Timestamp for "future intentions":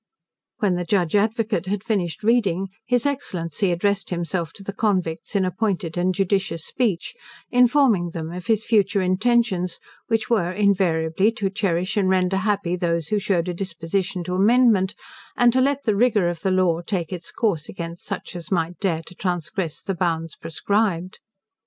8.65-9.77